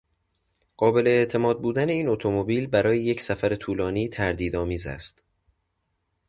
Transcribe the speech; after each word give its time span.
قابل 0.77 1.07
اعتماد 1.07 1.61
بودن 1.61 1.89
این 1.89 2.07
اتومبیل 2.07 2.67
برای 2.67 2.99
یک 2.99 3.21
سفر 3.21 3.55
طولانی 3.55 4.07
تردیدآمیز 4.09 4.87
است. 4.87 5.23